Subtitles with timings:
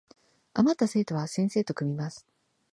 [0.55, 2.25] あまった生徒は先生と組みます